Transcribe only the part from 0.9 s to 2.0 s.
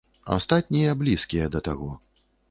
блізкія да таго.